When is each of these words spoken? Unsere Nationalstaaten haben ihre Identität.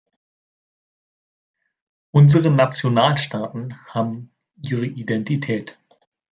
Unsere 2.09 2.49
Nationalstaaten 2.49 3.85
haben 3.85 4.31
ihre 4.65 4.87
Identität. 4.87 5.77